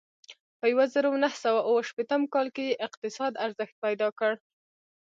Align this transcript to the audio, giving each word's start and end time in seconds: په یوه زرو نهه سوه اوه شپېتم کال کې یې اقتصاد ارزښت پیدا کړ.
په 0.59 0.65
یوه 0.71 0.85
زرو 0.93 1.11
نهه 1.23 1.37
سوه 1.43 1.59
اوه 1.69 1.81
شپېتم 1.89 2.21
کال 2.33 2.47
کې 2.55 2.63
یې 2.69 2.79
اقتصاد 2.87 3.33
ارزښت 3.45 3.75
پیدا 3.85 4.07
کړ. 4.19 4.31